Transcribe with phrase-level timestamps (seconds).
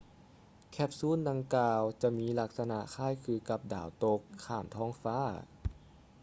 [0.71, 5.21] ແຄບຊູນດັ່ງກ່າວຈະມີລັກສະນະຄ້າຍຄືກັບດາວຕົກຂ້າມທ້ອງຟ້າ